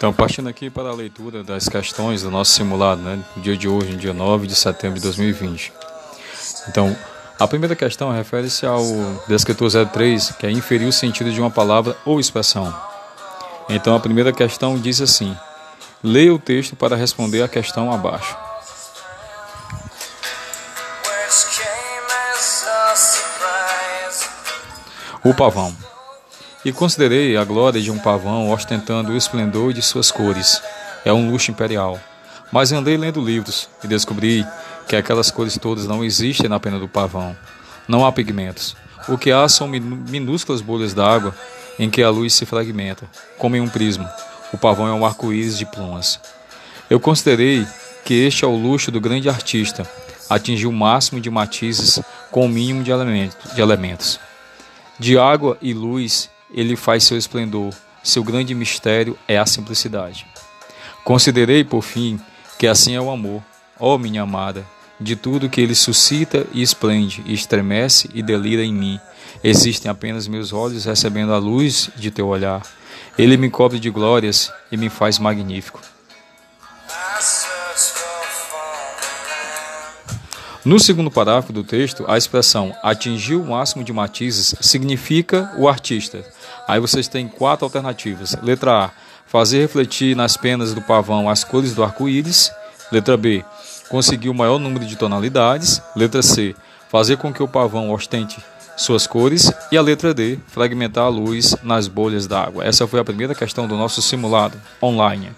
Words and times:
Então, 0.00 0.14
partindo 0.14 0.48
aqui 0.48 0.70
para 0.70 0.88
a 0.88 0.94
leitura 0.94 1.44
das 1.44 1.68
questões 1.68 2.22
do 2.22 2.30
nosso 2.30 2.52
simulado, 2.52 3.02
né, 3.02 3.22
dia 3.36 3.54
de 3.54 3.68
hoje, 3.68 3.96
dia 3.96 4.14
9 4.14 4.46
de 4.46 4.54
setembro 4.54 4.96
de 4.96 5.02
2020. 5.02 5.74
Então, 6.68 6.96
a 7.38 7.46
primeira 7.46 7.76
questão 7.76 8.10
refere-se 8.10 8.64
ao 8.64 8.82
descritor 9.28 9.68
03, 9.92 10.30
que 10.38 10.46
é 10.46 10.50
inferir 10.50 10.88
o 10.88 10.92
sentido 10.92 11.30
de 11.30 11.38
uma 11.38 11.50
palavra 11.50 11.94
ou 12.06 12.18
expressão. 12.18 12.74
Então, 13.68 13.94
a 13.94 14.00
primeira 14.00 14.32
questão 14.32 14.78
diz 14.78 15.02
assim: 15.02 15.36
leia 16.02 16.32
o 16.32 16.38
texto 16.38 16.74
para 16.74 16.96
responder 16.96 17.42
a 17.42 17.48
questão 17.48 17.92
abaixo. 17.92 18.34
O 25.22 25.34
pavão. 25.34 25.89
E 26.62 26.72
considerei 26.72 27.38
a 27.38 27.44
glória 27.44 27.80
de 27.80 27.90
um 27.90 27.98
pavão 27.98 28.50
ostentando 28.50 29.12
o 29.12 29.16
esplendor 29.16 29.72
de 29.72 29.80
suas 29.80 30.10
cores. 30.10 30.62
É 31.04 31.12
um 31.12 31.30
luxo 31.30 31.50
imperial. 31.50 31.98
Mas 32.52 32.70
andei 32.70 32.96
lendo 32.98 33.24
livros 33.24 33.68
e 33.82 33.86
descobri 33.86 34.46
que 34.86 34.94
aquelas 34.94 35.30
cores 35.30 35.56
todas 35.56 35.86
não 35.86 36.04
existem 36.04 36.48
na 36.48 36.60
pena 36.60 36.78
do 36.78 36.86
pavão. 36.88 37.34
Não 37.88 38.04
há 38.04 38.12
pigmentos. 38.12 38.76
O 39.08 39.16
que 39.16 39.32
há 39.32 39.48
são 39.48 39.66
minúsculas 39.66 40.60
bolhas 40.60 40.92
d'água 40.92 41.34
em 41.78 41.88
que 41.88 42.02
a 42.02 42.10
luz 42.10 42.34
se 42.34 42.44
fragmenta, 42.44 43.08
como 43.38 43.56
em 43.56 43.60
um 43.60 43.68
prisma. 43.68 44.12
O 44.52 44.58
pavão 44.58 44.86
é 44.86 44.92
um 44.92 45.06
arco-íris 45.06 45.56
de 45.56 45.64
plumas. 45.64 46.20
Eu 46.90 47.00
considerei 47.00 47.66
que 48.04 48.14
este 48.14 48.44
é 48.44 48.48
o 48.48 48.54
luxo 48.54 48.90
do 48.90 49.00
grande 49.00 49.28
artista, 49.28 49.88
atingir 50.28 50.66
o 50.66 50.72
máximo 50.72 51.20
de 51.20 51.30
matizes 51.30 52.00
com 52.30 52.44
o 52.44 52.48
mínimo 52.48 52.82
de 52.84 52.90
elementos. 53.60 54.20
De 54.98 55.18
água 55.18 55.56
e 55.62 55.72
luz 55.72 56.28
ele 56.52 56.76
faz 56.76 57.04
seu 57.04 57.16
esplendor. 57.16 57.74
Seu 58.02 58.24
grande 58.24 58.54
mistério 58.54 59.18
é 59.28 59.38
a 59.38 59.46
simplicidade. 59.46 60.26
Considerei, 61.04 61.64
por 61.64 61.82
fim, 61.82 62.18
que 62.58 62.66
assim 62.66 62.94
é 62.94 63.00
o 63.00 63.10
amor, 63.10 63.42
ó 63.78 63.94
oh, 63.94 63.98
minha 63.98 64.22
amada, 64.22 64.66
de 65.00 65.16
tudo 65.16 65.48
que 65.48 65.60
ele 65.60 65.74
suscita 65.74 66.46
e 66.52 66.62
esplende, 66.62 67.22
e 67.26 67.32
estremece 67.32 68.10
e 68.14 68.22
delira 68.22 68.62
em 68.62 68.72
mim. 68.72 69.00
Existem 69.42 69.90
apenas 69.90 70.28
meus 70.28 70.52
olhos 70.52 70.84
recebendo 70.84 71.32
a 71.32 71.38
luz 71.38 71.90
de 71.96 72.10
teu 72.10 72.26
olhar. 72.26 72.62
Ele 73.18 73.36
me 73.36 73.50
cobre 73.50 73.78
de 73.78 73.90
glórias 73.90 74.52
e 74.70 74.76
me 74.76 74.88
faz 74.88 75.18
magnífico. 75.18 75.80
No 80.62 80.78
segundo 80.78 81.10
parágrafo 81.10 81.54
do 81.54 81.64
texto, 81.64 82.04
a 82.06 82.18
expressão 82.18 82.76
atingiu 82.82 83.40
o 83.40 83.48
máximo 83.48 83.82
de 83.82 83.94
matizes 83.94 84.54
significa 84.60 85.50
o 85.56 85.66
artista. 85.66 86.22
Aí 86.68 86.78
vocês 86.78 87.08
têm 87.08 87.26
quatro 87.26 87.64
alternativas. 87.64 88.36
Letra 88.42 88.84
A, 88.84 88.90
fazer 89.26 89.60
refletir 89.60 90.14
nas 90.14 90.36
penas 90.36 90.74
do 90.74 90.82
pavão 90.82 91.30
as 91.30 91.44
cores 91.44 91.74
do 91.74 91.82
arco-íris. 91.82 92.52
Letra 92.92 93.16
B, 93.16 93.42
conseguir 93.88 94.28
o 94.28 94.34
maior 94.34 94.58
número 94.58 94.84
de 94.84 94.96
tonalidades. 94.96 95.80
Letra 95.96 96.22
C, 96.22 96.54
fazer 96.90 97.16
com 97.16 97.32
que 97.32 97.42
o 97.42 97.48
pavão 97.48 97.90
ostente 97.90 98.36
suas 98.76 99.06
cores. 99.06 99.50
E 99.72 99.78
a 99.78 99.82
letra 99.82 100.12
D, 100.12 100.38
fragmentar 100.48 101.04
a 101.04 101.08
luz 101.08 101.56
nas 101.62 101.88
bolhas 101.88 102.26
d'água. 102.26 102.66
Essa 102.66 102.86
foi 102.86 103.00
a 103.00 103.04
primeira 103.04 103.34
questão 103.34 103.66
do 103.66 103.76
nosso 103.76 104.02
simulado 104.02 104.60
online. 104.82 105.30